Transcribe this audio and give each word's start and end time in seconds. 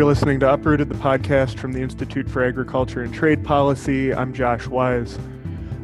You're 0.00 0.08
listening 0.08 0.40
to 0.40 0.50
Uprooted, 0.50 0.88
the 0.88 0.94
podcast 0.94 1.58
from 1.58 1.74
the 1.74 1.82
Institute 1.82 2.26
for 2.26 2.42
Agriculture 2.42 3.02
and 3.02 3.12
Trade 3.12 3.44
Policy. 3.44 4.14
I'm 4.14 4.32
Josh 4.32 4.66
Wise. 4.66 5.18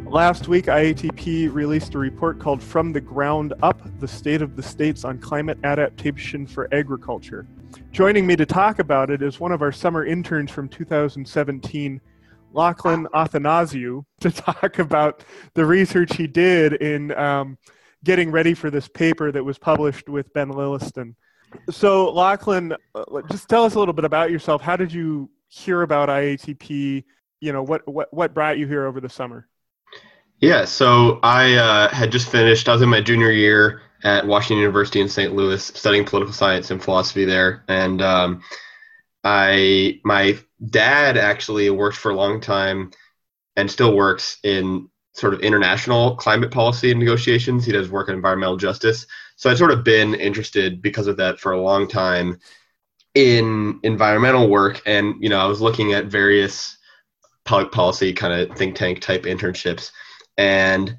Last 0.07 0.49
week, 0.49 0.65
IATP 0.69 1.53
released 1.53 1.95
a 1.95 1.99
report 1.99 2.41
called 2.41 2.63
From 2.63 2.95
the 2.95 3.01
Ground 3.03 3.53
Up 3.63 3.79
The 4.01 4.09
State 4.09 4.41
of 4.41 4.57
the 4.57 4.63
States 4.63 5.05
on 5.05 5.19
Climate 5.19 5.59
Adaptation 5.65 6.47
for 6.47 6.67
Agriculture. 6.73 7.47
Joining 7.93 8.27
me 8.27 8.37
to 8.37 8.47
talk 8.47 8.79
about 8.79 9.11
it 9.11 9.21
is 9.21 9.39
one 9.39 9.53
of 9.53 9.61
our 9.61 9.71
summer 9.71 10.07
interns 10.07 10.51
from 10.51 10.71
2017, 10.71 12.01
Lachlan 12.55 13.07
Athanasiou, 13.13 14.03
to 14.21 14.31
talk 14.31 14.79
about 14.79 15.25
the 15.53 15.67
research 15.67 16.17
he 16.17 16.27
did 16.27 16.73
in 16.73 17.13
um, 17.19 17.59
getting 18.03 18.31
ready 18.31 18.55
for 18.55 18.71
this 18.71 18.89
paper 18.89 19.31
that 19.31 19.45
was 19.45 19.59
published 19.59 20.09
with 20.09 20.33
Ben 20.33 20.49
Lilliston. 20.49 21.15
So, 21.71 22.11
Lachlan, 22.13 22.75
uh, 22.95 23.23
just 23.31 23.49
tell 23.49 23.65
us 23.65 23.75
a 23.75 23.79
little 23.79 23.95
bit 23.95 24.05
about 24.05 24.31
yourself. 24.31 24.63
How 24.63 24.77
did 24.77 24.93
you 24.93 25.31
hear 25.49 25.83
about 25.83 26.09
IATP? 26.09 27.05
You 27.41 27.53
know, 27.53 27.63
what 27.63 27.87
what 27.87 28.13
what 28.13 28.35
brought 28.35 28.59
you 28.59 28.67
here 28.67 28.87
over 28.87 29.01
the 29.01 29.09
summer? 29.09 29.49
Yeah, 30.41 30.65
so 30.65 31.19
I 31.23 31.55
uh, 31.55 31.89
had 31.89 32.13
just 32.13 32.29
finished. 32.29 32.69
I 32.69 32.73
was 32.73 32.83
in 32.83 32.89
my 32.89 33.01
junior 33.01 33.31
year 33.31 33.83
at 34.05 34.27
Washington 34.27 34.59
University 34.59 35.01
in 35.01 35.09
St. 35.09 35.35
Louis, 35.35 35.65
studying 35.65 36.05
political 36.05 36.35
science 36.35 36.71
and 36.71 36.83
philosophy 36.83 37.25
there, 37.25 37.65
and 37.69 38.03
um, 38.03 38.43
I 39.25 40.01
my 40.05 40.39
dad 40.71 41.17
actually 41.17 41.71
worked 41.71 41.97
for 41.97 42.11
a 42.11 42.17
long 42.17 42.41
time 42.41 42.93
and 43.57 43.71
still 43.71 43.97
works 43.97 44.39
in 44.43 44.89
sort 45.15 45.33
of 45.33 45.41
international 45.41 46.15
climate 46.17 46.51
policy 46.51 46.91
and 46.91 47.01
negotiations. 47.01 47.65
He 47.65 47.73
does 47.73 47.91
work 47.91 48.09
in 48.09 48.15
environmental 48.15 48.59
justice. 48.59 49.07
So 49.37 49.51
I've 49.51 49.59
sort 49.59 49.71
of 49.71 49.85
been 49.85 50.15
interested 50.15 50.83
because 50.83 51.07
of 51.07 51.17
that 51.19 51.39
for 51.39 51.53
a 51.53 51.61
long 51.61 51.87
time 51.87 52.41
in 53.15 53.81
environmental 53.83 54.49
work. 54.49 54.83
And, 54.87 55.15
you 55.21 55.29
know, 55.29 55.39
I 55.39 55.47
was 55.47 55.61
looking 55.61 55.93
at 55.93 56.07
various 56.07 56.77
public 57.45 57.71
policy 57.71 58.13
kind 58.13 58.33
of 58.33 58.57
think 58.57 58.75
tank 58.75 59.01
type 59.01 59.23
internships. 59.23 59.91
And 60.37 60.97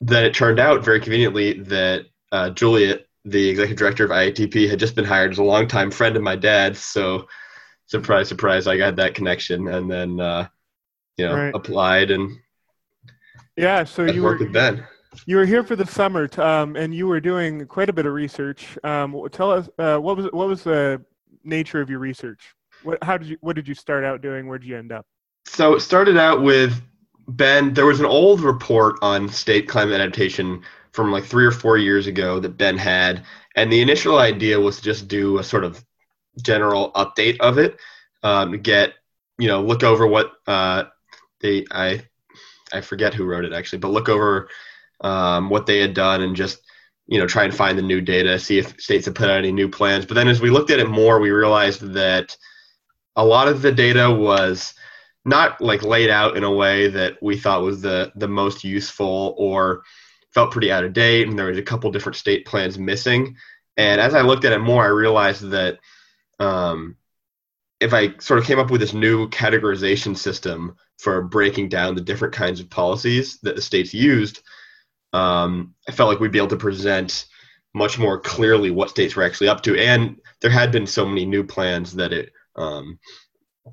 then 0.00 0.24
it 0.24 0.34
turned 0.34 0.60
out 0.60 0.84
very 0.84 1.00
conveniently 1.00 1.54
that 1.60 2.06
uh, 2.30 2.50
Juliet, 2.50 3.06
the 3.24 3.48
executive 3.48 3.78
director 3.78 4.04
of 4.04 4.10
IATP, 4.10 4.68
had 4.68 4.78
just 4.78 4.94
been 4.94 5.04
hired 5.04 5.32
as 5.32 5.38
a 5.38 5.44
longtime 5.44 5.90
friend 5.90 6.16
of 6.16 6.22
my 6.22 6.36
dad's. 6.36 6.78
So, 6.78 7.26
surprise, 7.86 8.28
surprise, 8.28 8.66
I 8.66 8.76
got 8.76 8.96
that 8.96 9.14
connection 9.14 9.68
and 9.68 9.90
then, 9.90 10.20
uh, 10.20 10.48
you 11.16 11.26
know, 11.26 11.34
right. 11.34 11.54
applied 11.54 12.10
and 12.10 12.36
yeah, 13.56 13.84
so 13.84 14.04
you 14.04 14.22
worked 14.22 14.40
with 14.40 14.52
Ben. 14.52 14.86
You 15.24 15.36
were 15.36 15.46
here 15.46 15.64
for 15.64 15.76
the 15.76 15.86
summer, 15.86 16.28
um, 16.38 16.76
and 16.76 16.94
you 16.94 17.06
were 17.06 17.20
doing 17.20 17.66
quite 17.66 17.88
a 17.88 17.92
bit 17.92 18.06
of 18.06 18.12
research. 18.12 18.78
Um, 18.84 19.16
tell 19.32 19.50
us 19.50 19.68
uh, 19.78 19.96
what 19.98 20.16
was 20.16 20.26
what 20.26 20.48
was 20.48 20.62
the 20.62 21.02
nature 21.44 21.80
of 21.80 21.88
your 21.88 21.98
research? 21.98 22.54
What 22.82 23.02
how 23.02 23.16
did 23.16 23.28
you 23.28 23.36
what 23.40 23.56
did 23.56 23.66
you 23.66 23.74
start 23.74 24.04
out 24.04 24.20
doing? 24.20 24.46
Where 24.46 24.58
did 24.58 24.68
you 24.68 24.76
end 24.76 24.92
up? 24.92 25.06
So 25.46 25.74
it 25.74 25.80
started 25.80 26.16
out 26.16 26.42
with 26.42 26.80
Ben. 27.28 27.72
There 27.72 27.86
was 27.86 28.00
an 28.00 28.06
old 28.06 28.40
report 28.40 28.96
on 29.02 29.28
state 29.28 29.68
climate 29.68 29.94
adaptation 29.94 30.62
from 30.92 31.12
like 31.12 31.24
three 31.24 31.44
or 31.44 31.52
four 31.52 31.78
years 31.78 32.06
ago 32.06 32.40
that 32.40 32.56
Ben 32.56 32.76
had, 32.76 33.24
and 33.54 33.72
the 33.72 33.80
initial 33.80 34.18
idea 34.18 34.60
was 34.60 34.76
to 34.76 34.82
just 34.82 35.08
do 35.08 35.38
a 35.38 35.44
sort 35.44 35.64
of 35.64 35.84
general 36.42 36.92
update 36.92 37.38
of 37.40 37.58
it, 37.58 37.78
um, 38.22 38.58
get 38.60 38.94
you 39.38 39.48
know 39.48 39.62
look 39.62 39.82
over 39.82 40.06
what 40.06 40.32
uh, 40.46 40.84
they 41.40 41.64
I 41.70 42.02
I 42.72 42.80
forget 42.80 43.14
who 43.14 43.24
wrote 43.24 43.44
it 43.44 43.52
actually, 43.52 43.78
but 43.78 43.90
look 43.90 44.08
over 44.08 44.48
um, 45.00 45.50
what 45.50 45.66
they 45.66 45.80
had 45.80 45.94
done 45.94 46.22
and 46.22 46.36
just 46.36 46.58
you 47.06 47.18
know 47.18 47.26
try 47.26 47.44
and 47.44 47.54
find 47.54 47.78
the 47.78 47.82
new 47.82 48.00
data, 48.00 48.38
see 48.38 48.58
if 48.58 48.80
states 48.80 49.06
have 49.06 49.14
put 49.14 49.30
out 49.30 49.38
any 49.38 49.52
new 49.52 49.68
plans. 49.68 50.06
But 50.06 50.14
then 50.14 50.28
as 50.28 50.40
we 50.40 50.50
looked 50.50 50.70
at 50.70 50.78
it 50.78 50.88
more, 50.88 51.20
we 51.20 51.30
realized 51.30 51.92
that 51.94 52.36
a 53.14 53.24
lot 53.24 53.48
of 53.48 53.62
the 53.62 53.72
data 53.72 54.10
was 54.10 54.74
not 55.24 55.60
like 55.60 55.82
laid 55.82 56.10
out 56.10 56.36
in 56.36 56.44
a 56.44 56.52
way 56.52 56.88
that 56.88 57.22
we 57.22 57.36
thought 57.36 57.62
was 57.62 57.82
the 57.82 58.12
the 58.16 58.28
most 58.28 58.64
useful 58.64 59.34
or 59.38 59.82
felt 60.32 60.52
pretty 60.52 60.70
out 60.70 60.84
of 60.84 60.92
date 60.92 61.26
and 61.28 61.38
there 61.38 61.46
was 61.46 61.58
a 61.58 61.62
couple 61.62 61.90
different 61.90 62.16
state 62.16 62.44
plans 62.44 62.78
missing 62.78 63.34
and 63.78 64.02
as 64.02 64.14
i 64.14 64.20
looked 64.20 64.44
at 64.44 64.52
it 64.52 64.58
more 64.58 64.84
i 64.84 64.88
realized 64.88 65.48
that 65.48 65.78
um, 66.38 66.96
if 67.80 67.92
I 67.92 68.16
sort 68.18 68.38
of 68.38 68.46
came 68.46 68.58
up 68.58 68.70
with 68.70 68.80
this 68.80 68.94
new 68.94 69.28
categorization 69.28 70.16
system 70.16 70.76
for 70.98 71.22
breaking 71.22 71.68
down 71.68 71.94
the 71.94 72.00
different 72.00 72.34
kinds 72.34 72.60
of 72.60 72.70
policies 72.70 73.38
that 73.42 73.54
the 73.54 73.62
states 73.62 73.92
used, 73.92 74.42
um, 75.16 75.74
I 75.88 75.92
felt 75.92 76.10
like 76.10 76.20
we'd 76.20 76.32
be 76.32 76.38
able 76.38 76.48
to 76.48 76.56
present 76.56 77.26
much 77.74 77.98
more 77.98 78.20
clearly 78.20 78.70
what 78.70 78.90
states 78.90 79.16
were 79.16 79.22
actually 79.22 79.48
up 79.48 79.62
to. 79.62 79.78
And 79.78 80.20
there 80.40 80.50
had 80.50 80.70
been 80.70 80.86
so 80.86 81.06
many 81.06 81.24
new 81.24 81.42
plans 81.42 81.94
that 81.94 82.12
it 82.12 82.32
um, 82.56 82.98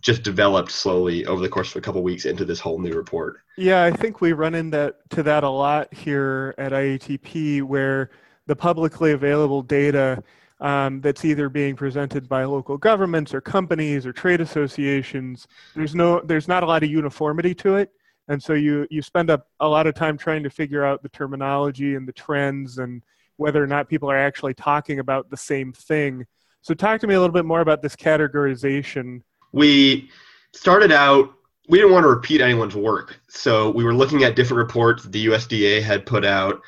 just 0.02 0.24
developed 0.24 0.72
slowly 0.72 1.26
over 1.26 1.42
the 1.42 1.50
course 1.50 1.72
of 1.72 1.76
a 1.78 1.82
couple 1.82 2.00
of 2.00 2.06
weeks 2.06 2.26
into 2.26 2.46
this 2.46 2.60
whole 2.60 2.80
new 2.80 2.94
report. 2.94 3.42
Yeah, 3.58 3.84
I 3.84 3.92
think 3.92 4.22
we 4.22 4.34
run 4.34 4.56
into 4.56 4.94
that 5.12 5.44
a 5.44 5.50
lot 5.50 5.94
here 5.94 6.56
at 6.58 6.72
IATP 6.72 7.64
where 7.64 8.12
the 8.48 8.56
publicly 8.56 9.12
available 9.12 9.62
data 9.62 10.24
um, 10.60 11.02
that's 11.02 11.26
either 11.26 11.50
being 11.50 11.76
presented 11.76 12.30
by 12.30 12.46
local 12.46 12.78
governments 12.78 13.34
or 13.34 13.42
companies 13.42 14.06
or 14.06 14.14
trade 14.14 14.40
associations. 14.40 15.48
There's 15.76 15.94
no, 15.94 16.22
there's 16.22 16.48
not 16.48 16.64
a 16.64 16.66
lot 16.66 16.84
of 16.84 16.90
uniformity 16.90 17.54
to 17.56 17.76
it, 17.76 17.92
and 18.28 18.42
so 18.42 18.54
you 18.54 18.88
you 18.90 19.02
spend 19.02 19.30
a, 19.30 19.42
a 19.60 19.68
lot 19.68 19.88
of 19.88 19.96
time 19.96 20.18
trying 20.18 20.44
to 20.44 20.50
figure 20.50 20.86
out 20.86 21.04
the 21.04 21.10
terminology 21.10 21.96
and 21.96 22.08
the 22.08 22.14
trends 22.14 22.78
and 22.78 23.04
whether 23.38 23.64
or 23.64 23.68
not 23.68 23.90
people 23.90 24.10
are 24.10 24.18
actually 24.18 24.54
talking 24.54 25.00
about 25.00 25.30
the 25.30 25.38
same 25.38 25.74
thing. 25.74 26.26
So 26.62 26.74
talk 26.74 27.02
to 27.02 27.08
me 27.08 27.16
a 27.16 27.20
little 27.20 27.34
bit 27.34 27.46
more 27.46 27.62
about 27.62 27.82
this 27.82 27.96
categorization. 27.96 29.22
We 29.52 30.10
started 30.54 30.92
out 30.92 31.34
we 31.70 31.78
didn't 31.78 31.94
want 31.94 32.04
to 32.04 32.10
repeat 32.10 32.42
anyone's 32.42 32.76
work. 32.76 33.20
So 33.30 33.72
we 33.72 33.84
were 33.84 33.94
looking 33.94 34.24
at 34.24 34.36
different 34.36 34.58
reports 34.60 35.04
the 35.04 35.28
USDA 35.28 35.82
had 35.82 36.06
put 36.06 36.26
out 36.26 36.62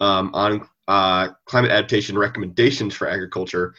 um, 0.00 0.30
on 0.34 0.68
uh, 0.88 1.28
climate 1.46 1.70
adaptation 1.70 2.18
recommendations 2.18 2.94
for 2.94 3.08
agriculture, 3.08 3.74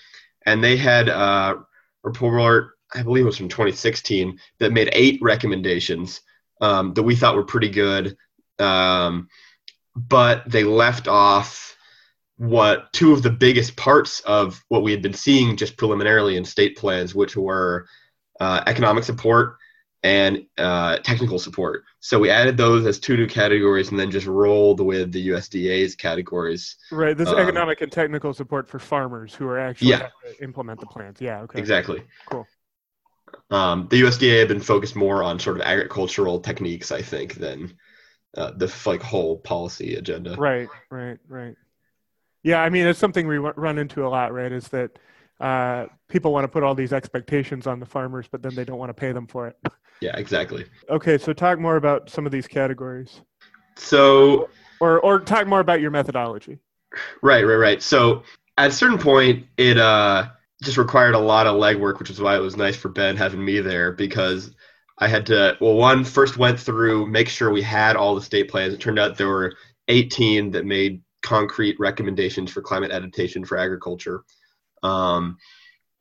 and 0.46 0.64
they 0.64 0.78
had 0.78 1.10
a 1.10 1.64
report, 2.04 2.72
I 2.94 3.04
believe 3.04 3.24
it 3.24 3.28
was 3.28 3.38
from 3.38 3.50
2016, 3.50 4.40
that 4.60 4.72
made 4.72 4.90
eight 4.94 5.20
recommendations 5.22 6.22
um, 6.62 6.94
that 6.94 7.04
we 7.04 7.16
thought 7.16 7.36
were 7.36 7.44
pretty 7.46 7.70
good, 7.70 8.16
um, 8.60 9.28
but 9.96 10.50
they 10.50 10.64
left 10.64 11.08
off 11.08 11.78
what 12.38 12.92
two 12.94 13.14
of 13.14 13.22
the 13.22 13.30
biggest 13.30 13.76
parts 13.76 14.20
of 14.22 14.64
what 14.68 14.84
we 14.84 14.92
had 14.92 15.02
been 15.02 15.14
seeing 15.14 15.56
just 15.56 15.78
preliminarily 15.78 16.36
in 16.36 16.46
state 16.46 16.78
plans, 16.78 17.14
which 17.14 17.36
were 17.36 17.88
uh, 18.40 18.64
economic 18.68 19.04
support 19.04 19.58
and 20.04 20.46
uh, 20.58 20.98
technical 20.98 21.40
support. 21.40 21.86
So 22.02 22.20
we 22.20 22.30
added 22.30 22.58
those 22.58 22.86
as 22.86 23.00
two 23.00 23.16
new 23.16 23.28
categories 23.28 23.90
and 23.90 24.00
then 24.00 24.12
just 24.12 24.28
rolled 24.28 24.82
with 24.82 25.14
the 25.14 25.30
USDA's 25.30 25.96
categories. 25.96 26.76
Right. 26.92 27.16
This 27.16 27.30
um, 27.30 27.38
economic 27.38 27.80
and 27.80 27.92
technical 27.92 28.34
support 28.34 28.68
for 28.68 28.80
farmers 28.80 29.34
who 29.34 29.48
are 29.48 29.58
actually 29.58 29.92
yeah. 29.92 30.10
implement 30.42 30.82
the 30.82 30.88
plans. 30.88 31.22
Yeah. 31.22 31.42
Okay. 31.42 31.58
Exactly. 31.58 32.04
Cool. 32.30 32.46
Um, 33.54 33.88
the 33.90 34.02
USDA 34.02 34.40
had 34.40 34.48
been 34.48 34.60
focused 34.60 34.96
more 34.96 35.24
on 35.24 35.40
sort 35.40 35.58
of 35.58 35.62
agricultural 35.62 36.40
techniques, 36.40 36.92
I 36.92 37.02
think, 37.02 37.36
than 37.36 37.74
uh, 38.36 38.52
the 38.58 38.74
like 38.86 39.02
whole 39.02 39.38
policy 39.38 39.96
agenda. 39.96 40.36
Right. 40.36 40.68
Right. 40.90 41.20
Right. 41.28 41.56
Yeah. 42.42 42.62
I 42.62 42.70
mean, 42.70 42.88
it's 42.88 43.00
something 43.00 43.28
we 43.28 43.38
run 43.38 43.78
into 43.78 44.06
a 44.06 44.10
lot, 44.10 44.34
right? 44.34 44.52
Is 44.52 44.70
that 44.70 44.98
uh, 45.40 45.86
people 46.10 46.34
want 46.34 46.46
to 46.46 46.48
put 46.48 46.64
all 46.64 46.74
these 46.74 46.94
expectations 46.94 47.68
on 47.68 47.80
the 47.80 47.86
farmers, 47.86 48.28
but 48.32 48.42
then 48.42 48.56
they 48.56 48.66
don't 48.66 48.80
want 48.80 48.90
to 48.90 48.94
pay 48.94 49.12
them 49.12 49.28
for 49.28 49.48
it. 49.48 49.58
Yeah, 50.02 50.18
exactly. 50.18 50.66
Okay, 50.90 51.18
so 51.18 51.32
talk 51.32 51.60
more 51.60 51.78
about 51.78 52.10
some 52.10 52.26
of 52.26 52.32
these 52.34 52.46
categories. 52.46 53.22
So, 53.78 54.50
or 54.82 55.00
or 55.00 55.22
talk 55.22 55.48
more 55.48 55.62
about 55.62 55.80
your 55.80 55.92
methodology. 55.92 56.60
Right, 57.22 57.44
right, 57.44 57.56
right. 57.56 57.82
So, 57.82 58.24
at 58.58 58.72
a 58.72 58.74
certain 58.74 58.98
point, 58.98 59.46
it 59.56 59.78
uh 59.78 60.28
just 60.64 60.78
required 60.78 61.16
a 61.16 61.20
lot 61.20 61.48
of 61.48 61.56
legwork, 61.56 62.00
which 62.00 62.10
is 62.10 62.22
why 62.22 62.36
it 62.36 62.42
was 62.42 62.58
nice 62.58 62.76
for 62.76 62.90
Ben 62.90 63.16
having 63.16 63.44
me 63.44 63.60
there 63.60 63.92
because 63.92 64.52
I 64.98 65.08
had 65.08 65.26
to. 65.28 65.58
Well, 65.60 65.76
one 65.76 66.04
first 66.04 66.38
went 66.38 66.60
through 66.60 67.08
make 67.08 67.30
sure 67.30 67.52
we 67.52 67.62
had 67.62 67.96
all 67.96 68.16
the 68.16 68.22
state 68.22 68.50
plans. 68.50 68.74
It 68.74 68.80
turned 68.80 69.00
out 69.00 69.18
there 69.18 69.28
were 69.28 69.56
18 69.88 70.52
that 70.52 70.66
made 70.66 71.02
concrete 71.22 71.80
recommendations 71.80 72.52
for 72.52 72.62
climate 72.62 72.92
adaptation 72.92 73.46
for 73.46 73.58
agriculture. 73.58 74.24
Um, 74.82 75.38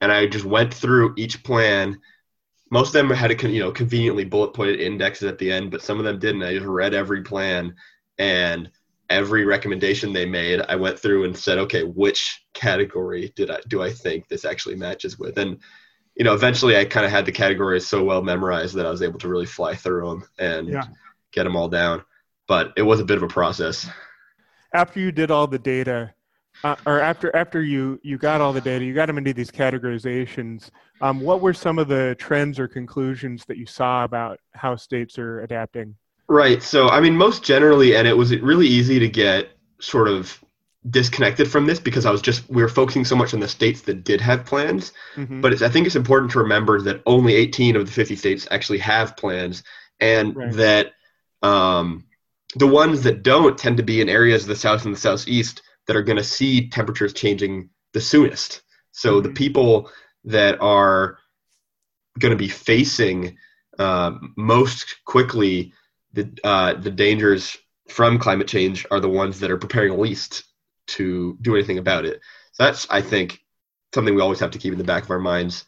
and 0.00 0.10
I 0.10 0.26
just 0.26 0.44
went 0.44 0.74
through 0.74 1.14
each 1.16 1.44
plan 1.44 2.00
most 2.72 2.88
of 2.88 2.92
them 2.94 3.10
had 3.10 3.30
a 3.30 3.50
you 3.50 3.60
know 3.60 3.70
conveniently 3.70 4.24
bullet 4.24 4.54
pointed 4.54 4.80
indexes 4.80 5.28
at 5.28 5.38
the 5.38 5.52
end, 5.52 5.70
but 5.70 5.82
some 5.82 5.98
of 5.98 6.06
them 6.06 6.18
didn't. 6.18 6.42
I 6.42 6.54
just 6.54 6.64
read 6.64 6.94
every 6.94 7.20
plan 7.20 7.74
and 8.18 8.70
every 9.12 9.44
recommendation 9.44 10.12
they 10.12 10.26
made. 10.26 10.60
I 10.68 10.76
went 10.76 10.98
through 10.98 11.24
and 11.24 11.36
said, 11.36 11.58
okay, 11.58 11.84
which 11.84 12.44
category 12.54 13.32
did 13.36 13.50
I 13.50 13.58
do 13.68 13.82
I 13.82 13.90
think 13.90 14.28
this 14.28 14.44
actually 14.44 14.76
matches 14.76 15.18
with? 15.18 15.38
And 15.38 15.58
you 16.16 16.24
know, 16.24 16.34
eventually 16.34 16.76
I 16.76 16.84
kind 16.84 17.06
of 17.06 17.12
had 17.12 17.26
the 17.26 17.32
categories 17.32 17.86
so 17.86 18.04
well 18.04 18.22
memorized 18.22 18.74
that 18.74 18.86
I 18.86 18.90
was 18.90 19.02
able 19.02 19.18
to 19.20 19.28
really 19.28 19.46
fly 19.46 19.74
through 19.74 20.08
them 20.08 20.24
and 20.38 20.68
yeah. 20.68 20.84
get 21.32 21.44
them 21.44 21.56
all 21.56 21.68
down. 21.68 22.04
But 22.48 22.72
it 22.76 22.82
was 22.82 23.00
a 23.00 23.04
bit 23.04 23.16
of 23.16 23.22
a 23.22 23.28
process. 23.28 23.88
After 24.74 25.00
you 25.00 25.12
did 25.12 25.30
all 25.30 25.46
the 25.46 25.58
data, 25.58 26.12
uh, 26.64 26.76
or 26.86 27.00
after 27.00 27.34
after 27.34 27.62
you 27.62 27.98
you 28.02 28.18
got 28.18 28.40
all 28.40 28.52
the 28.52 28.60
data, 28.60 28.84
you 28.84 28.94
got 28.94 29.06
them 29.06 29.18
into 29.18 29.32
these 29.32 29.50
categorizations. 29.50 30.70
Um, 31.00 31.20
what 31.20 31.40
were 31.40 31.54
some 31.54 31.78
of 31.78 31.88
the 31.88 32.14
trends 32.18 32.58
or 32.58 32.68
conclusions 32.68 33.44
that 33.46 33.56
you 33.56 33.66
saw 33.66 34.04
about 34.04 34.38
how 34.52 34.76
states 34.76 35.18
are 35.18 35.40
adapting? 35.40 35.96
Right. 36.28 36.62
So, 36.62 36.88
I 36.88 37.00
mean, 37.00 37.16
most 37.16 37.42
generally, 37.42 37.96
and 37.96 38.06
it 38.06 38.16
was 38.16 38.34
really 38.40 38.66
easy 38.66 38.98
to 38.98 39.08
get 39.08 39.50
sort 39.80 40.08
of 40.08 40.42
disconnected 40.88 41.48
from 41.48 41.66
this 41.66 41.78
because 41.78 42.06
I 42.06 42.10
was 42.10 42.22
just 42.22 42.48
we 42.48 42.62
were 42.62 42.68
focusing 42.68 43.04
so 43.04 43.14
much 43.14 43.34
on 43.34 43.40
the 43.40 43.48
states 43.48 43.82
that 43.82 44.04
did 44.04 44.20
have 44.20 44.46
plans. 44.46 44.92
Mm-hmm. 45.14 45.40
But 45.40 45.60
I 45.62 45.68
think 45.68 45.86
it's 45.86 45.96
important 45.96 46.32
to 46.32 46.40
remember 46.40 46.80
that 46.82 47.02
only 47.06 47.34
18 47.34 47.76
of 47.76 47.86
the 47.86 47.92
50 47.92 48.16
states 48.16 48.48
actually 48.50 48.78
have 48.78 49.16
plans, 49.16 49.62
and 50.00 50.34
right. 50.34 50.52
that 50.54 50.92
um, 51.42 52.04
the 52.56 52.66
ones 52.66 53.02
that 53.02 53.22
don't 53.22 53.58
tend 53.58 53.76
to 53.76 53.82
be 53.82 54.00
in 54.00 54.08
areas 54.08 54.42
of 54.42 54.48
the 54.48 54.56
south 54.56 54.84
and 54.84 54.94
the 54.94 55.00
southeast 55.00 55.62
that 55.86 55.96
are 55.96 56.02
going 56.02 56.18
to 56.18 56.24
see 56.24 56.68
temperatures 56.68 57.12
changing 57.12 57.68
the 57.92 58.00
soonest. 58.00 58.62
So 58.92 59.14
mm-hmm. 59.14 59.28
the 59.28 59.34
people 59.34 59.90
that 60.24 60.60
are 60.60 61.18
going 62.18 62.30
to 62.30 62.36
be 62.36 62.48
facing 62.48 63.36
uh, 63.78 64.12
most 64.36 64.96
quickly 65.04 65.72
the 66.12 66.30
uh, 66.44 66.74
the 66.74 66.90
dangers 66.90 67.56
from 67.88 68.18
climate 68.18 68.48
change 68.48 68.86
are 68.90 69.00
the 69.00 69.08
ones 69.08 69.40
that 69.40 69.50
are 69.50 69.58
preparing 69.58 69.98
least 69.98 70.44
to 70.88 71.36
do 71.40 71.54
anything 71.54 71.78
about 71.78 72.04
it. 72.04 72.20
So 72.52 72.64
that's 72.64 72.86
I 72.90 73.00
think 73.00 73.40
something 73.94 74.14
we 74.14 74.20
always 74.22 74.40
have 74.40 74.50
to 74.52 74.58
keep 74.58 74.72
in 74.72 74.78
the 74.78 74.84
back 74.84 75.04
of 75.04 75.10
our 75.10 75.18
minds. 75.18 75.64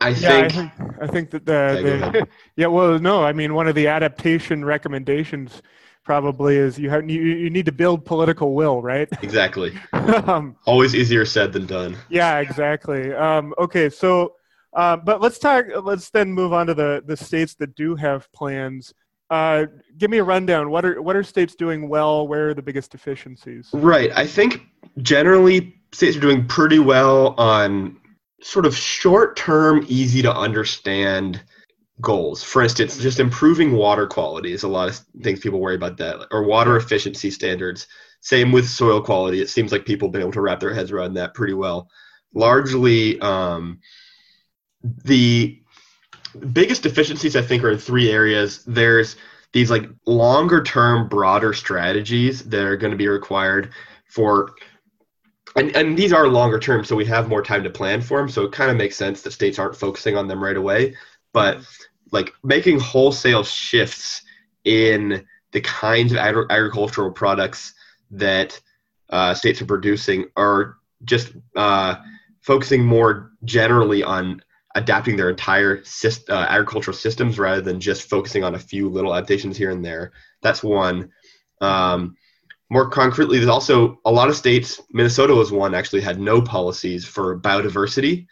I 0.00 0.14
yeah, 0.14 0.38
think, 0.38 0.46
I 0.46 0.48
think 0.48 0.72
I 1.00 1.06
think 1.06 1.30
that 1.30 1.46
the, 1.46 1.78
yeah, 1.82 2.10
the 2.12 2.28
yeah 2.56 2.66
well 2.66 2.98
no 2.98 3.24
I 3.24 3.32
mean 3.32 3.54
one 3.54 3.68
of 3.68 3.74
the 3.74 3.88
adaptation 3.88 4.64
recommendations 4.64 5.62
probably 6.04 6.56
is 6.56 6.78
you 6.78 6.90
have 6.90 7.08
you, 7.08 7.20
you 7.20 7.50
need 7.50 7.66
to 7.66 7.72
build 7.72 8.04
political 8.04 8.54
will 8.54 8.82
right? 8.82 9.08
Exactly. 9.22 9.74
Um, 9.92 10.56
always 10.64 10.94
easier 10.94 11.24
said 11.24 11.52
than 11.52 11.66
done. 11.66 11.96
Yeah 12.08 12.38
exactly. 12.38 13.12
Um, 13.12 13.54
okay 13.58 13.90
so 13.90 14.34
uh, 14.74 14.96
but 14.96 15.20
let's 15.20 15.38
talk 15.38 15.66
let's 15.82 16.10
then 16.10 16.32
move 16.32 16.52
on 16.52 16.66
to 16.66 16.74
the 16.74 17.02
the 17.06 17.16
states 17.16 17.54
that 17.56 17.74
do 17.74 17.94
have 17.96 18.30
plans 18.32 18.94
uh, 19.30 19.66
give 19.96 20.10
me 20.10 20.18
a 20.18 20.24
rundown. 20.24 20.70
What 20.70 20.84
are 20.84 21.02
what 21.02 21.16
are 21.16 21.22
states 21.22 21.54
doing 21.54 21.88
well? 21.88 22.26
Where 22.26 22.50
are 22.50 22.54
the 22.54 22.62
biggest 22.62 22.90
deficiencies? 22.90 23.68
Right. 23.72 24.10
I 24.14 24.26
think 24.26 24.62
generally 25.02 25.74
states 25.92 26.16
are 26.16 26.20
doing 26.20 26.46
pretty 26.46 26.78
well 26.78 27.34
on 27.38 27.98
sort 28.40 28.66
of 28.66 28.76
short 28.76 29.36
term, 29.36 29.84
easy 29.88 30.22
to 30.22 30.34
understand 30.34 31.42
goals. 32.00 32.42
For 32.42 32.62
instance, 32.62 32.96
just 32.98 33.20
improving 33.20 33.72
water 33.72 34.06
quality 34.06 34.52
is 34.52 34.62
a 34.62 34.68
lot 34.68 34.88
of 34.88 35.00
things 35.22 35.40
people 35.40 35.60
worry 35.60 35.74
about 35.74 35.96
that, 35.98 36.28
or 36.30 36.44
water 36.44 36.76
efficiency 36.76 37.30
standards. 37.30 37.86
Same 38.20 38.50
with 38.52 38.68
soil 38.68 39.00
quality. 39.00 39.40
It 39.40 39.50
seems 39.50 39.72
like 39.72 39.84
people 39.84 40.08
have 40.08 40.12
been 40.12 40.22
able 40.22 40.32
to 40.32 40.40
wrap 40.40 40.60
their 40.60 40.74
heads 40.74 40.90
around 40.90 41.14
that 41.14 41.34
pretty 41.34 41.54
well. 41.54 41.88
Largely, 42.34 43.18
um, 43.20 43.80
the 45.04 45.60
biggest 46.52 46.82
deficiencies 46.82 47.36
I 47.36 47.42
think 47.42 47.64
are 47.64 47.70
in 47.70 47.78
three 47.78 48.10
areas. 48.10 48.64
There's 48.66 49.16
these 49.52 49.70
like 49.70 49.88
longer 50.06 50.62
term, 50.62 51.08
broader 51.08 51.52
strategies 51.52 52.44
that 52.44 52.62
are 52.62 52.76
going 52.76 52.90
to 52.90 52.96
be 52.96 53.08
required 53.08 53.70
for 54.06 54.54
and, 55.56 55.74
and 55.74 55.96
these 55.96 56.12
are 56.12 56.28
longer 56.28 56.58
term, 56.58 56.84
so 56.84 56.94
we 56.94 57.04
have 57.06 57.28
more 57.28 57.42
time 57.42 57.64
to 57.64 57.70
plan 57.70 58.00
for 58.00 58.18
them. 58.18 58.28
So 58.28 58.44
it 58.44 58.52
kind 58.52 58.70
of 58.70 58.76
makes 58.76 58.96
sense 58.96 59.22
that 59.22 59.32
states 59.32 59.58
aren't 59.58 59.76
focusing 59.76 60.16
on 60.16 60.28
them 60.28 60.42
right 60.42 60.56
away. 60.56 60.96
But 61.32 61.62
like 62.12 62.32
making 62.44 62.80
wholesale 62.80 63.44
shifts 63.44 64.22
in 64.64 65.26
the 65.52 65.60
kinds 65.60 66.12
of 66.12 66.18
agri- 66.18 66.46
agricultural 66.50 67.10
products 67.10 67.74
that 68.10 68.60
uh, 69.10 69.34
states 69.34 69.60
are 69.60 69.66
producing 69.66 70.26
are 70.36 70.76
just 71.04 71.32
uh, 71.56 71.96
focusing 72.40 72.84
more 72.84 73.32
generally 73.44 74.02
on 74.02 74.42
adapting 74.78 75.16
their 75.16 75.28
entire 75.28 75.78
syst- 75.78 76.30
uh, 76.30 76.46
agricultural 76.48 76.96
systems 76.96 77.38
rather 77.38 77.60
than 77.60 77.80
just 77.80 78.08
focusing 78.08 78.44
on 78.44 78.54
a 78.54 78.58
few 78.58 78.88
little 78.88 79.14
adaptations 79.14 79.56
here 79.56 79.70
and 79.70 79.84
there. 79.84 80.12
That's 80.40 80.62
one. 80.62 81.10
Um, 81.60 82.16
more 82.70 82.88
concretely, 82.88 83.38
there's 83.38 83.50
also 83.50 84.00
a 84.04 84.12
lot 84.12 84.28
of 84.28 84.36
states. 84.36 84.80
Minnesota 84.92 85.34
was 85.34 85.50
one 85.50 85.74
actually 85.74 86.02
had 86.02 86.20
no 86.20 86.40
policies 86.40 87.04
for 87.04 87.40
biodiversity 87.40 88.26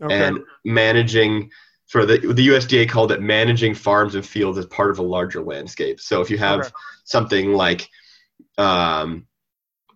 okay. 0.00 0.14
and 0.14 0.38
managing. 0.64 1.50
Sort 1.86 2.04
of 2.04 2.08
the, 2.08 2.34
the 2.34 2.48
USDA 2.48 2.86
called 2.86 3.12
it 3.12 3.22
managing 3.22 3.74
farms 3.74 4.14
and 4.14 4.24
fields 4.24 4.58
as 4.58 4.66
part 4.66 4.90
of 4.90 4.98
a 4.98 5.02
larger 5.02 5.42
landscape. 5.42 6.00
So 6.00 6.20
if 6.20 6.30
you 6.30 6.36
have 6.36 6.60
okay. 6.60 6.68
something 7.04 7.54
like, 7.54 7.88
um, 8.58 9.26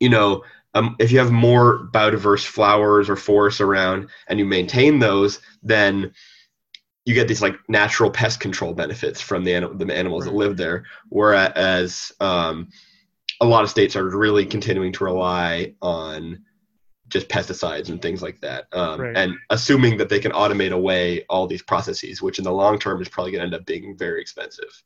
you 0.00 0.08
know, 0.08 0.42
um, 0.74 0.96
if 0.98 1.12
you 1.12 1.18
have 1.18 1.30
more 1.30 1.88
biodiverse 1.92 2.44
flowers 2.44 3.10
or 3.10 3.16
forests 3.16 3.60
around 3.60 4.08
and 4.28 4.38
you 4.38 4.44
maintain 4.44 4.98
those, 4.98 5.40
then 5.62 6.12
you 7.04 7.14
get 7.14 7.28
these 7.28 7.42
like 7.42 7.56
natural 7.68 8.10
pest 8.10 8.40
control 8.40 8.72
benefits 8.72 9.20
from 9.20 9.44
the, 9.44 9.52
the 9.74 9.94
animals 9.94 10.24
that 10.24 10.34
live 10.34 10.56
there. 10.56 10.84
Whereas 11.08 12.12
um, 12.20 12.68
a 13.40 13.46
lot 13.46 13.64
of 13.64 13.70
states 13.70 13.96
are 13.96 14.08
really 14.16 14.46
continuing 14.46 14.92
to 14.92 15.04
rely 15.04 15.74
on 15.82 16.44
just 17.08 17.28
pesticides 17.28 17.90
and 17.90 18.00
things 18.00 18.22
like 18.22 18.40
that, 18.40 18.64
um, 18.72 19.00
right. 19.00 19.16
and 19.16 19.34
assuming 19.50 19.98
that 19.98 20.08
they 20.08 20.18
can 20.18 20.32
automate 20.32 20.72
away 20.72 21.26
all 21.28 21.46
these 21.46 21.60
processes, 21.60 22.22
which 22.22 22.38
in 22.38 22.44
the 22.44 22.52
long 22.52 22.78
term 22.78 23.02
is 23.02 23.08
probably 23.08 23.32
going 23.32 23.40
to 23.40 23.44
end 23.44 23.54
up 23.54 23.66
being 23.66 23.94
very 23.98 24.20
expensive. 24.20 24.82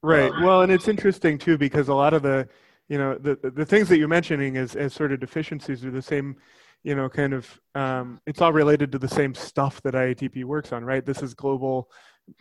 Right. 0.00 0.30
Um, 0.30 0.44
well, 0.44 0.62
and 0.62 0.70
it's 0.70 0.86
interesting 0.86 1.38
too 1.38 1.58
because 1.58 1.88
a 1.88 1.94
lot 1.94 2.14
of 2.14 2.22
the 2.22 2.46
you 2.88 2.98
know 2.98 3.16
the 3.16 3.38
the 3.54 3.64
things 3.64 3.88
that 3.88 3.98
you're 3.98 4.08
mentioning 4.08 4.56
as 4.56 4.76
as 4.76 4.92
sort 4.92 5.12
of 5.12 5.20
deficiencies 5.20 5.84
are 5.84 5.90
the 5.90 6.02
same 6.02 6.36
you 6.82 6.94
know 6.94 7.08
kind 7.08 7.32
of 7.32 7.60
um, 7.74 8.20
it's 8.26 8.40
all 8.40 8.52
related 8.52 8.92
to 8.92 8.98
the 8.98 9.08
same 9.08 9.34
stuff 9.34 9.80
that 9.82 9.94
IATP 9.94 10.44
works 10.44 10.72
on 10.72 10.84
right? 10.84 11.04
This 11.04 11.22
is 11.22 11.34
global 11.34 11.90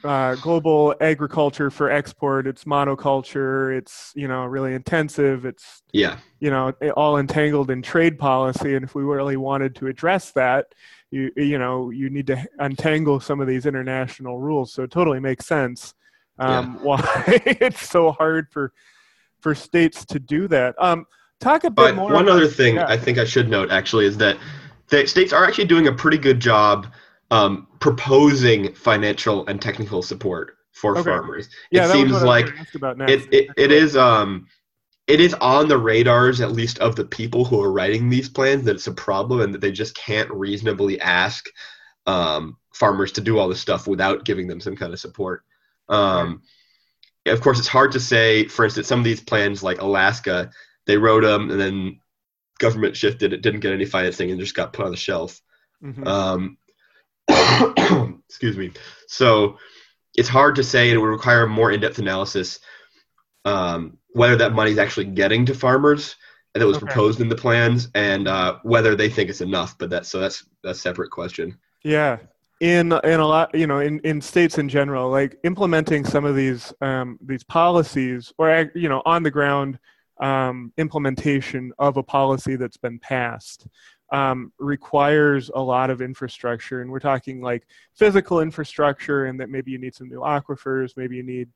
uh, 0.03 0.35
global 0.35 0.95
agriculture 1.01 1.69
for 1.69 1.89
export. 1.89 2.47
It's 2.47 2.63
monoculture. 2.63 3.77
It's 3.77 4.11
you 4.15 4.27
know 4.27 4.45
really 4.45 4.73
intensive. 4.73 5.45
It's 5.45 5.81
yeah. 5.91 6.17
you 6.39 6.49
know 6.49 6.71
all 6.95 7.17
entangled 7.17 7.69
in 7.69 7.81
trade 7.81 8.17
policy. 8.17 8.75
And 8.75 8.83
if 8.83 8.95
we 8.95 9.03
really 9.03 9.37
wanted 9.37 9.75
to 9.75 9.87
address 9.87 10.31
that 10.31 10.67
you 11.11 11.31
you 11.35 11.57
know 11.57 11.89
you 11.89 12.09
need 12.09 12.27
to 12.27 12.45
untangle 12.59 13.19
some 13.19 13.41
of 13.41 13.47
these 13.47 13.65
international 13.65 14.39
rules. 14.39 14.73
So 14.73 14.83
it 14.83 14.91
totally 14.91 15.19
makes 15.19 15.45
sense 15.45 15.93
um, 16.39 16.75
yeah. 16.75 16.81
why 16.83 17.23
it's 17.45 17.87
so 17.87 18.11
hard 18.11 18.47
for 18.51 18.73
for 19.43 19.53
states 19.53 20.05
to 20.05 20.19
do 20.19 20.47
that. 20.47 20.73
Um, 20.79 21.05
talk 21.39 21.65
a 21.65 21.69
bit 21.69 21.75
but 21.75 21.95
more. 21.95 22.13
One 22.13 22.29
other 22.29 22.47
thing. 22.47 22.79
I 22.79 22.97
think 22.97 23.17
I 23.17 23.25
should 23.25 23.49
note 23.49 23.69
actually 23.69 24.05
is 24.05 24.17
that 24.17 24.37
the 24.87 25.05
states 25.05 25.33
are 25.33 25.45
actually 25.45 25.65
doing 25.65 25.87
a 25.87 25.91
pretty 25.91 26.17
good 26.17 26.39
job 26.39 26.87
um, 27.29 27.67
proposing 27.79 28.73
financial 28.73 29.45
and 29.47 29.61
technical 29.61 30.01
support 30.01 30.57
for 30.71 30.97
okay. 30.97 31.03
farmers. 31.03 31.49
Yeah, 31.71 31.87
it 31.87 31.91
seems 31.91 32.23
like 32.23 32.47
it, 32.81 33.33
it, 33.33 33.49
it 33.57 33.71
is 33.71 33.97
um, 33.97 34.47
it 35.07 35.19
is 35.19 35.33
on 35.35 35.67
the 35.67 35.77
radars 35.77 36.39
at 36.39 36.53
least 36.53 36.79
of 36.79 36.95
the 36.95 37.05
people 37.05 37.43
who 37.43 37.61
are 37.61 37.71
writing 37.71 38.09
these 38.09 38.29
plans 38.29 38.63
that 38.63 38.75
it's 38.75 38.87
a 38.87 38.93
problem 38.93 39.41
and 39.41 39.53
that 39.53 39.61
they 39.61 39.71
just 39.71 39.95
can't 39.95 40.31
reasonably 40.31 40.99
ask 41.01 41.49
um, 42.05 42.57
farmers 42.73 43.11
to 43.13 43.21
do 43.21 43.37
all 43.37 43.49
this 43.49 43.59
stuff 43.59 43.87
without 43.87 44.23
giving 44.23 44.47
them 44.47 44.61
some 44.61 44.75
kind 44.75 44.93
of 44.93 44.99
support. 44.99 45.43
Um, 45.89 46.41
of 47.25 47.41
course, 47.41 47.59
it's 47.59 47.67
hard 47.67 47.91
to 47.93 47.99
say. 47.99 48.45
For 48.45 48.65
instance, 48.65 48.87
some 48.87 48.99
of 48.99 49.05
these 49.05 49.21
plans, 49.21 49.63
like 49.63 49.81
Alaska, 49.81 50.51
they 50.85 50.97
wrote 50.97 51.23
them 51.23 51.49
and 51.49 51.59
then 51.59 51.99
government 52.59 52.97
shifted. 52.97 53.33
It 53.33 53.41
didn't 53.41 53.61
get 53.61 53.73
any 53.73 53.85
financing 53.85 54.31
and 54.31 54.39
just 54.39 54.55
got 54.55 54.73
put 54.73 54.85
on 54.85 54.91
the 54.91 54.97
shelf. 54.97 55.41
Mm-hmm. 55.83 56.07
Um, 56.07 56.57
excuse 58.29 58.57
me. 58.57 58.71
So 59.07 59.57
it's 60.15 60.29
hard 60.29 60.55
to 60.55 60.63
say. 60.63 60.89
It 60.89 60.97
would 60.97 61.07
require 61.07 61.47
more 61.47 61.71
in-depth 61.71 61.99
analysis 61.99 62.59
um, 63.45 63.97
whether 64.11 64.35
that 64.37 64.53
money 64.53 64.71
is 64.71 64.77
actually 64.77 65.05
getting 65.05 65.45
to 65.45 65.55
farmers 65.55 66.15
and 66.53 66.61
that 66.61 66.67
was 66.67 66.77
okay. 66.77 66.85
proposed 66.85 67.19
in 67.19 67.29
the 67.29 67.35
plans, 67.35 67.89
and 67.95 68.27
uh, 68.27 68.59
whether 68.61 68.95
they 68.95 69.09
think 69.09 69.29
it's 69.29 69.41
enough. 69.41 69.75
But 69.77 69.89
that's 69.89 70.09
so 70.09 70.19
that's 70.19 70.45
a 70.63 70.75
separate 70.75 71.09
question. 71.09 71.57
Yeah, 71.83 72.19
in 72.63 72.93
in 73.03 73.19
a 73.19 73.27
lot 73.27 73.53
you 73.53 73.67
know 73.67 73.79
in, 73.79 73.99
in 74.05 74.21
states 74.21 74.57
in 74.57 74.69
general 74.69 75.09
like 75.09 75.37
implementing 75.43 76.05
some 76.05 76.23
of 76.23 76.33
these 76.33 76.73
um, 76.79 77.19
these 77.21 77.43
policies 77.43 78.31
or 78.37 78.71
you 78.73 78.87
know 78.87 79.01
on 79.05 79.21
the 79.21 79.29
ground 79.29 79.77
um, 80.21 80.71
implementation 80.77 81.73
of 81.77 81.97
a 81.97 82.03
policy 82.03 82.55
that's 82.55 82.77
been 82.77 82.97
passed 82.99 83.67
um, 84.13 84.53
requires 84.59 85.51
a 85.53 85.59
lot 85.59 85.89
of 85.89 86.01
infrastructure. 86.01 86.81
And 86.81 86.89
we're 86.89 86.99
talking 86.99 87.41
like 87.41 87.67
physical 87.95 88.39
infrastructure 88.39 89.25
and 89.25 89.37
that 89.41 89.49
maybe 89.49 89.71
you 89.71 89.79
need 89.79 89.95
some 89.95 90.07
new 90.07 90.19
aquifers 90.19 90.95
maybe 90.95 91.17
you 91.17 91.23
need 91.23 91.49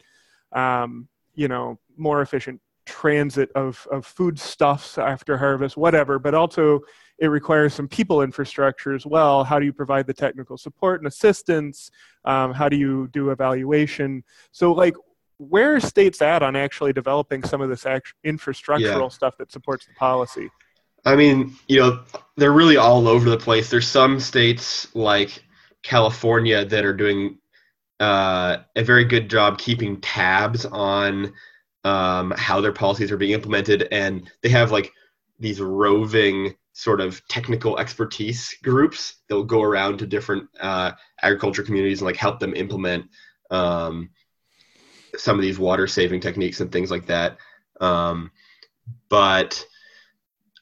um, 0.52 1.08
you 1.36 1.48
know 1.48 1.80
more 1.96 2.22
efficient 2.22 2.60
transit 2.88 3.52
of, 3.54 3.88
of 3.92 4.06
foodstuffs 4.06 4.98
after 4.98 5.38
harvest 5.38 5.78
whatever 5.78 6.18
but 6.18 6.34
also 6.34 6.82
it 7.20 7.28
requires 7.28 7.74
some 7.74 7.88
people 7.88 8.22
infrastructure 8.22 8.94
as 8.94 9.06
well. 9.06 9.44
How 9.44 9.60
do 9.60 9.66
you 9.66 9.74
provide 9.74 10.06
the 10.06 10.14
technical 10.14 10.58
support 10.58 11.02
and 11.02 11.08
assistance? 11.08 11.90
Um, 12.26 12.54
how 12.54 12.70
do 12.70 12.78
you 12.78 13.08
do 13.12 13.32
evaluation? 13.32 14.24
So, 14.52 14.72
like, 14.72 14.96
where 15.38 15.76
are 15.76 15.80
states 15.80 16.22
at 16.22 16.44
on 16.44 16.56
actually 16.56 16.94
developing 16.94 17.44
some 17.44 17.62
of 17.62 17.70
this 17.70 17.86
act- 17.86 18.14
infrastructural 18.26 19.02
yeah. 19.02 19.08
stuff 19.08 19.38
that 19.38 19.52
supports 19.52 19.86
the 19.86 19.94
policy? 19.94 20.50
I 21.06 21.16
mean, 21.16 21.56
you 21.68 21.80
know, 21.80 22.04
they're 22.36 22.52
really 22.52 22.78
all 22.78 23.08
over 23.08 23.30
the 23.30 23.38
place. 23.38 23.70
There's 23.70 23.88
some 23.88 24.20
states 24.20 24.94
like 24.96 25.44
California 25.84 26.66
that 26.66 26.86
are 26.86 26.94
doing 26.94 27.38
uh, 28.00 28.58
a 28.76 28.84
very 28.84 29.06
good 29.06 29.30
job 29.30 29.58
keeping 29.58 30.02
tabs 30.02 30.66
on 30.66 31.34
um, 31.88 32.34
how 32.36 32.60
their 32.60 32.74
policies 32.74 33.14
are 33.14 33.18
being 33.18 33.32
implemented, 33.32 33.88
and 33.92 34.30
they 34.42 34.50
have 34.50 34.74
like 34.74 34.92
these 35.40 35.62
roving 35.62 36.54
sort 36.74 37.00
of 37.00 37.26
technical 37.30 37.80
expertise 37.80 38.58
groups 38.62 39.16
that 39.28 39.36
will 39.36 39.46
go 39.46 39.62
around 39.62 39.98
to 39.98 40.06
different 40.06 40.50
uh, 40.60 40.92
agriculture 41.22 41.64
communities 41.64 42.02
and 42.02 42.06
like 42.06 42.18
help 42.18 42.40
them 42.40 42.54
implement 42.56 43.06
um, 43.52 44.10
some 45.16 45.38
of 45.38 45.42
these 45.42 45.58
water 45.58 45.88
saving 45.88 46.20
techniques 46.20 46.60
and 46.60 46.74
things 46.74 46.92
like 46.92 47.06
that. 47.06 47.38
Um, 47.80 48.32
but 49.08 49.66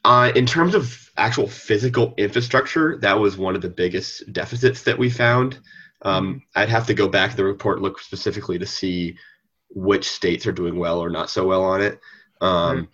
uh, 0.03 0.31
in 0.35 0.45
terms 0.45 0.75
of 0.75 1.09
actual 1.17 1.47
physical 1.47 2.13
infrastructure, 2.17 2.97
that 2.97 3.19
was 3.19 3.35
one 3.35 3.55
of 3.55 3.63
the 3.63 3.69
biggest 3.69 4.31
deficits 4.31 4.83
that 4.83 4.99
we 4.99 5.09
found. 5.09 5.59
Um, 6.03 6.43
I'd 6.53 6.69
have 6.69 6.85
to 6.85 6.93
go 6.93 7.07
back 7.07 7.31
to 7.31 7.37
the 7.37 7.43
report, 7.43 7.81
look 7.81 7.99
specifically 7.99 8.59
to 8.59 8.65
see 8.67 9.17
which 9.69 10.09
states 10.09 10.45
are 10.47 10.51
doing 10.51 10.77
well 10.77 10.99
or 10.99 11.09
not 11.09 11.29
so 11.29 11.45
well 11.45 11.63
on 11.63 11.81
it. 11.81 11.99
Um, 12.41 12.77
right. 12.77 12.87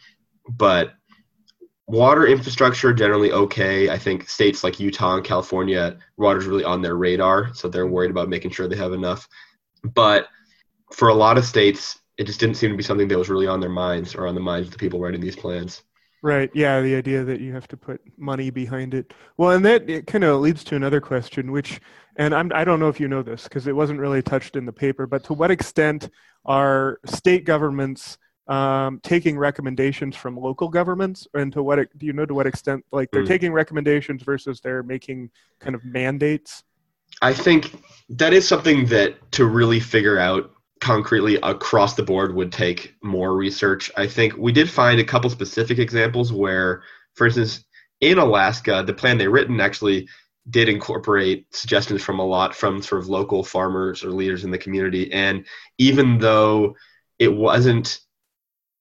But 0.49 0.93
water 1.87 2.25
infrastructure 2.25 2.93
generally 2.93 3.31
okay. 3.31 3.89
I 3.89 3.97
think 3.97 4.29
states 4.29 4.63
like 4.63 4.79
Utah 4.79 5.15
and 5.15 5.23
California, 5.23 5.97
water's 6.17 6.45
really 6.45 6.63
on 6.63 6.81
their 6.81 6.95
radar, 6.95 7.53
so 7.53 7.67
they're 7.67 7.87
worried 7.87 8.11
about 8.11 8.29
making 8.29 8.51
sure 8.51 8.67
they 8.67 8.77
have 8.77 8.93
enough. 8.93 9.27
But 9.83 10.27
for 10.93 11.09
a 11.09 11.13
lot 11.13 11.37
of 11.37 11.45
states, 11.45 11.99
it 12.17 12.25
just 12.25 12.39
didn't 12.39 12.55
seem 12.55 12.71
to 12.71 12.77
be 12.77 12.83
something 12.83 13.07
that 13.07 13.17
was 13.17 13.29
really 13.29 13.47
on 13.47 13.59
their 13.59 13.69
minds 13.69 14.15
or 14.15 14.27
on 14.27 14.35
the 14.35 14.41
minds 14.41 14.67
of 14.67 14.73
the 14.73 14.79
people 14.79 14.99
writing 14.99 15.21
these 15.21 15.35
plans. 15.35 15.83
Right. 16.21 16.51
Yeah. 16.53 16.81
The 16.81 16.95
idea 16.95 17.23
that 17.23 17.41
you 17.41 17.53
have 17.53 17.67
to 17.69 17.77
put 17.77 17.99
money 18.17 18.51
behind 18.51 18.93
it. 18.93 19.13
Well, 19.37 19.51
and 19.51 19.65
that 19.65 19.89
it 19.89 20.05
kind 20.07 20.23
of 20.23 20.39
leads 20.39 20.63
to 20.65 20.75
another 20.75 21.01
question, 21.01 21.51
which, 21.51 21.81
and 22.15 22.35
I'm, 22.35 22.51
I 22.53 22.63
don't 22.63 22.79
know 22.79 22.89
if 22.89 22.99
you 22.99 23.07
know 23.07 23.23
this 23.23 23.43
because 23.43 23.65
it 23.65 23.75
wasn't 23.75 23.99
really 23.99 24.21
touched 24.21 24.55
in 24.55 24.65
the 24.65 24.73
paper, 24.73 25.07
but 25.07 25.23
to 25.25 25.33
what 25.33 25.49
extent 25.49 26.09
are 26.45 26.99
state 27.05 27.45
governments 27.45 28.17
um, 28.47 28.99
taking 29.03 29.37
recommendations 29.37 30.15
from 30.15 30.35
local 30.37 30.67
governments, 30.67 31.27
and 31.33 31.53
to 31.53 31.63
what 31.63 31.87
do 31.97 32.05
you 32.05 32.13
know 32.13 32.25
to 32.25 32.33
what 32.33 32.47
extent 32.47 32.83
like 32.91 33.09
they're 33.11 33.23
mm. 33.23 33.27
taking 33.27 33.53
recommendations 33.53 34.23
versus 34.23 34.59
they're 34.59 34.83
making 34.83 35.29
kind 35.59 35.75
of 35.75 35.85
mandates? 35.85 36.63
I 37.21 37.33
think 37.33 37.81
that 38.09 38.33
is 38.33 38.47
something 38.47 38.85
that 38.87 39.31
to 39.33 39.45
really 39.45 39.79
figure 39.79 40.17
out 40.17 40.51
concretely 40.81 41.35
across 41.43 41.93
the 41.93 42.03
board 42.03 42.35
would 42.35 42.51
take 42.51 42.95
more 43.01 43.35
research. 43.35 43.89
I 43.95 44.07
think 44.07 44.35
we 44.35 44.51
did 44.51 44.69
find 44.69 44.99
a 44.99 45.05
couple 45.05 45.29
specific 45.29 45.77
examples 45.79 46.33
where, 46.33 46.83
for 47.13 47.27
instance, 47.27 47.63
in 48.01 48.17
Alaska, 48.17 48.83
the 48.85 48.93
plan 48.93 49.17
they 49.17 49.27
written 49.27 49.61
actually 49.61 50.09
did 50.49 50.67
incorporate 50.67 51.45
suggestions 51.51 52.01
from 52.01 52.17
a 52.17 52.25
lot 52.25 52.55
from 52.55 52.81
sort 52.81 52.99
of 52.99 53.07
local 53.07 53.43
farmers 53.43 54.03
or 54.03 54.09
leaders 54.09 54.43
in 54.43 54.49
the 54.49 54.57
community. 54.57 55.13
And 55.13 55.45
even 55.77 56.17
though 56.17 56.75
it 57.19 57.31
wasn't 57.31 57.99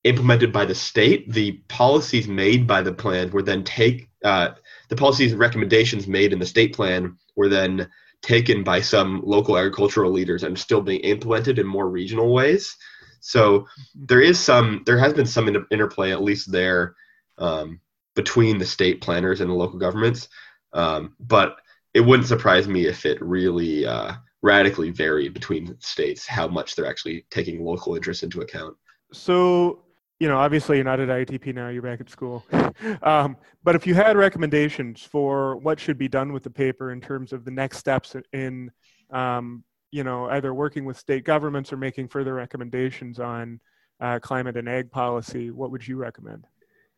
implemented 0.04 0.54
by 0.54 0.64
the 0.64 0.74
state, 0.74 1.30
the 1.30 1.52
policies 1.68 2.26
made 2.26 2.66
by 2.66 2.80
the 2.80 2.94
plan 2.94 3.30
were 3.30 3.42
then 3.42 3.62
take 3.62 4.08
uh, 4.24 4.52
the 4.88 4.96
policies 4.96 5.32
and 5.32 5.40
recommendations 5.40 6.06
made 6.06 6.32
in 6.32 6.38
the 6.38 6.46
state 6.46 6.74
plan 6.74 7.18
were 7.36 7.50
then 7.50 7.90
taken 8.22 8.62
by 8.62 8.80
some 8.80 9.22
local 9.24 9.56
agricultural 9.56 10.10
leaders 10.10 10.42
and 10.42 10.58
still 10.58 10.80
being 10.80 11.00
implemented 11.00 11.58
in 11.58 11.66
more 11.66 11.88
regional 11.88 12.32
ways. 12.32 12.76
So 13.20 13.66
there 13.94 14.20
is 14.20 14.38
some, 14.38 14.82
there 14.86 14.98
has 14.98 15.12
been 15.12 15.26
some 15.26 15.48
interplay, 15.70 16.12
at 16.12 16.22
least 16.22 16.50
there, 16.50 16.96
um, 17.38 17.80
between 18.14 18.58
the 18.58 18.66
state 18.66 19.00
planners 19.00 19.40
and 19.40 19.50
the 19.50 19.54
local 19.54 19.78
governments. 19.78 20.28
Um, 20.72 21.14
but 21.20 21.56
it 21.94 22.00
wouldn't 22.00 22.28
surprise 22.28 22.68
me 22.68 22.86
if 22.86 23.04
it 23.04 23.20
really 23.20 23.86
uh, 23.86 24.12
radically 24.42 24.90
varied 24.90 25.34
between 25.34 25.76
states 25.80 26.26
how 26.26 26.48
much 26.48 26.74
they're 26.74 26.86
actually 26.86 27.26
taking 27.30 27.64
local 27.64 27.96
interests 27.96 28.22
into 28.22 28.40
account. 28.40 28.76
So 29.12 29.82
you 30.20 30.28
know, 30.28 30.36
obviously 30.36 30.76
you're 30.76 30.84
not 30.84 31.00
at 31.00 31.08
IATP 31.08 31.54
now, 31.54 31.68
you're 31.70 31.82
back 31.82 32.00
at 32.00 32.10
school. 32.10 32.44
um, 33.02 33.36
but 33.64 33.74
if 33.74 33.86
you 33.86 33.94
had 33.94 34.16
recommendations 34.18 35.02
for 35.02 35.56
what 35.56 35.80
should 35.80 35.96
be 35.96 36.08
done 36.08 36.32
with 36.32 36.44
the 36.44 36.50
paper 36.50 36.92
in 36.92 37.00
terms 37.00 37.32
of 37.32 37.44
the 37.46 37.50
next 37.50 37.78
steps 37.78 38.14
in, 38.34 38.70
um, 39.10 39.64
you 39.90 40.04
know, 40.04 40.26
either 40.26 40.52
working 40.52 40.84
with 40.84 40.98
state 40.98 41.24
governments 41.24 41.72
or 41.72 41.78
making 41.78 42.06
further 42.06 42.34
recommendations 42.34 43.18
on 43.18 43.58
uh, 44.00 44.18
climate 44.18 44.58
and 44.58 44.68
ag 44.68 44.90
policy, 44.90 45.50
what 45.50 45.70
would 45.70 45.86
you 45.86 45.96
recommend? 45.96 46.46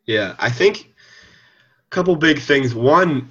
Yeah, 0.04 0.34
I 0.40 0.50
think 0.50 0.92
a 1.86 1.90
couple 1.90 2.16
big 2.16 2.40
things. 2.40 2.74
One, 2.74 3.30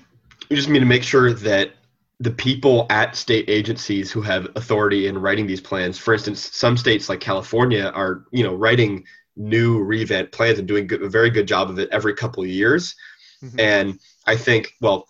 you 0.50 0.56
just 0.56 0.70
need 0.70 0.80
to 0.80 0.86
make 0.86 1.04
sure 1.04 1.34
that 1.34 1.74
the 2.22 2.32
people 2.32 2.86
at 2.90 3.16
state 3.16 3.46
agencies 3.50 4.12
who 4.12 4.22
have 4.22 4.48
authority 4.56 5.08
in 5.08 5.18
writing 5.18 5.48
these 5.48 5.60
plans, 5.60 5.98
for 5.98 6.14
instance, 6.14 6.56
some 6.56 6.78
states 6.78 7.10
like 7.10 7.20
California 7.20 7.92
are, 7.94 8.26
you 8.32 8.44
know, 8.44 8.54
writing 8.54 9.04
new 9.36 9.82
revamp 9.84 10.32
plans 10.32 10.60
and 10.60 10.68
doing 10.68 10.88
good, 10.88 11.02
a 11.02 11.10
very 11.10 11.30
good 11.30 11.48
job 11.48 11.70
of 11.70 11.80
it 11.80 11.90
every 11.92 12.14
couple 12.14 12.44
of 12.44 12.50
years. 12.50 12.96
Mm-hmm. 13.44 13.60
And 13.60 14.00
I 14.26 14.36
think, 14.36 14.74
well, 14.82 15.08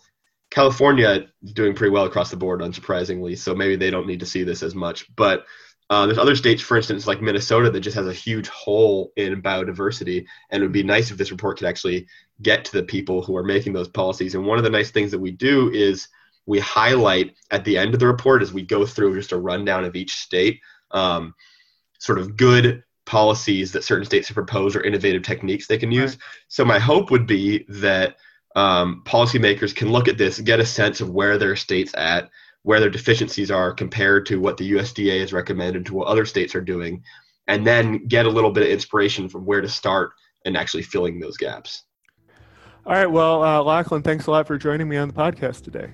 California 0.50 1.26
is 1.42 1.52
doing 1.52 1.74
pretty 1.74 1.90
well 1.90 2.04
across 2.04 2.30
the 2.30 2.36
board, 2.36 2.60
unsurprisingly. 2.60 3.36
So 3.38 3.54
maybe 3.54 3.76
they 3.76 3.90
don't 3.90 4.06
need 4.06 4.20
to 4.20 4.26
see 4.26 4.44
this 4.44 4.62
as 4.62 4.74
much. 4.74 5.14
But 5.16 5.44
uh, 5.90 6.06
there's 6.06 6.18
other 6.18 6.36
states, 6.36 6.62
for 6.62 6.76
instance, 6.76 7.06
like 7.06 7.20
Minnesota, 7.20 7.70
that 7.70 7.80
just 7.80 7.96
has 7.96 8.06
a 8.06 8.12
huge 8.12 8.48
hole 8.48 9.12
in 9.16 9.42
biodiversity. 9.42 10.26
And 10.50 10.62
it 10.62 10.66
would 10.66 10.72
be 10.72 10.82
nice 10.82 11.10
if 11.10 11.16
this 11.16 11.30
report 11.30 11.58
could 11.58 11.66
actually 11.66 12.06
get 12.40 12.64
to 12.66 12.72
the 12.72 12.82
people 12.82 13.22
who 13.22 13.36
are 13.36 13.44
making 13.44 13.72
those 13.72 13.88
policies. 13.88 14.34
And 14.34 14.46
one 14.46 14.58
of 14.58 14.64
the 14.64 14.70
nice 14.70 14.90
things 14.90 15.10
that 15.10 15.18
we 15.18 15.30
do 15.30 15.70
is 15.70 16.08
we 16.46 16.58
highlight 16.60 17.34
at 17.50 17.64
the 17.64 17.78
end 17.78 17.94
of 17.94 18.00
the 18.00 18.06
report 18.06 18.42
as 18.42 18.52
we 18.52 18.62
go 18.62 18.86
through 18.86 19.14
just 19.14 19.32
a 19.32 19.38
rundown 19.38 19.84
of 19.84 19.96
each 19.96 20.16
state, 20.16 20.60
um, 20.90 21.34
sort 21.98 22.18
of 22.18 22.36
good 22.36 22.82
policies 23.04 23.72
that 23.72 23.84
certain 23.84 24.04
states 24.04 24.28
have 24.28 24.34
proposed 24.34 24.76
or 24.76 24.82
innovative 24.82 25.22
techniques 25.22 25.66
they 25.66 25.78
can 25.78 25.92
use. 25.92 26.12
Right. 26.12 26.20
So 26.48 26.64
my 26.64 26.78
hope 26.78 27.10
would 27.10 27.26
be 27.26 27.64
that 27.68 28.16
um, 28.54 29.02
policymakers 29.04 29.74
can 29.74 29.90
look 29.90 30.08
at 30.08 30.18
this, 30.18 30.38
get 30.40 30.60
a 30.60 30.66
sense 30.66 31.00
of 31.00 31.10
where 31.10 31.38
their 31.38 31.56
states 31.56 31.92
at, 31.96 32.30
where 32.62 32.80
their 32.80 32.90
deficiencies 32.90 33.50
are 33.50 33.72
compared 33.72 34.26
to 34.26 34.38
what 34.38 34.56
the 34.56 34.72
USDA 34.72 35.20
has 35.20 35.32
recommended 35.32 35.86
to 35.86 35.94
what 35.94 36.08
other 36.08 36.24
states 36.24 36.54
are 36.54 36.60
doing, 36.60 37.02
and 37.48 37.66
then 37.66 38.06
get 38.06 38.26
a 38.26 38.30
little 38.30 38.52
bit 38.52 38.62
of 38.62 38.68
inspiration 38.68 39.28
from 39.28 39.44
where 39.44 39.60
to 39.60 39.68
start 39.68 40.12
and 40.44 40.56
actually 40.56 40.82
filling 40.82 41.18
those 41.18 41.36
gaps. 41.36 41.84
All 42.84 42.92
right. 42.92 43.06
Well, 43.06 43.42
uh, 43.42 43.62
Lachlan, 43.62 44.02
thanks 44.02 44.26
a 44.26 44.30
lot 44.30 44.46
for 44.46 44.58
joining 44.58 44.88
me 44.88 44.96
on 44.96 45.08
the 45.08 45.14
podcast 45.14 45.62
today. 45.62 45.90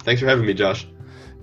Thanks 0.00 0.20
for 0.20 0.28
having 0.28 0.46
me, 0.46 0.54
Josh. 0.54 0.86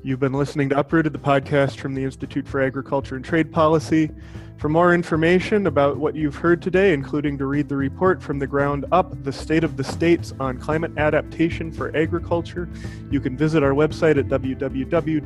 You've 0.06 0.20
been 0.20 0.34
listening 0.34 0.70
to 0.70 0.78
Uprooted, 0.78 1.14
the 1.14 1.18
podcast 1.18 1.78
from 1.78 1.96
the 1.96 2.04
Institute 2.04 2.48
for 2.48 2.62
Agriculture 2.62 3.16
and 3.16 3.26
Trade 3.26 3.52
Policy. 3.52 4.12
For 4.58 4.70
more 4.70 4.94
information 4.94 5.66
about 5.66 5.98
what 5.98 6.14
you've 6.14 6.36
heard 6.36 6.62
today, 6.62 6.94
including 6.94 7.40
to 7.40 7.48
read 7.48 7.68
the 7.68 7.76
report 7.76 8.22
from 8.22 8.38
the 8.38 8.46
ground 8.46 8.86
up, 8.92 9.24
The 9.24 9.32
State 9.32 9.64
of 9.64 9.78
the 9.78 9.84
States 9.84 10.32
on 10.40 10.60
Climate 10.60 10.92
Adaptation 10.98 11.72
for 11.72 11.92
Agriculture, 11.98 12.70
you 13.10 13.20
can 13.20 13.36
visit 13.36 13.64
our 13.64 13.72
website 13.72 14.20
at 14.20 14.28
www.iatp.org. 14.28 15.24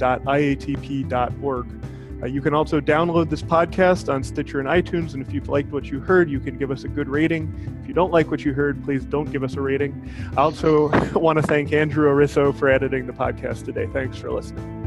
Uh, 2.21 2.25
you 2.25 2.41
can 2.41 2.53
also 2.53 2.81
download 2.81 3.29
this 3.29 3.41
podcast 3.41 4.13
on 4.13 4.23
Stitcher 4.23 4.59
and 4.59 4.67
iTunes, 4.67 5.13
and 5.13 5.21
if 5.25 5.33
you've 5.33 5.49
liked 5.49 5.71
what 5.71 5.85
you 5.85 5.99
heard, 5.99 6.29
you 6.29 6.39
can 6.39 6.57
give 6.57 6.71
us 6.71 6.83
a 6.83 6.87
good 6.87 7.07
rating. 7.07 7.53
If 7.81 7.87
you 7.87 7.93
don't 7.93 8.11
like 8.11 8.29
what 8.29 8.43
you 8.43 8.53
heard, 8.53 8.83
please 8.83 9.05
don't 9.05 9.31
give 9.31 9.43
us 9.43 9.55
a 9.55 9.61
rating. 9.61 10.11
I 10.35 10.41
also 10.41 10.89
want 11.19 11.37
to 11.37 11.43
thank 11.43 11.71
Andrew 11.71 12.09
Arisso 12.09 12.57
for 12.57 12.69
editing 12.69 13.07
the 13.07 13.13
podcast 13.13 13.65
today. 13.65 13.87
Thanks 13.93 14.17
for 14.17 14.31
listening. 14.31 14.78